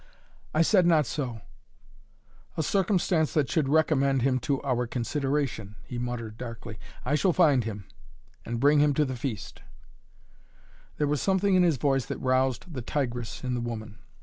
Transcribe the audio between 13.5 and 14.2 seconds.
the woman.